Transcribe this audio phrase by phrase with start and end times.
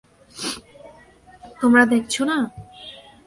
[1.61, 2.37] তোমরা দেখছো না?